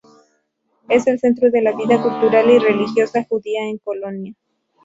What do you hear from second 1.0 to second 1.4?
el